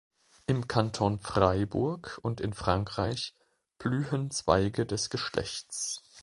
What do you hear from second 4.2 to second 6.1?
Zweige des Geschlechts.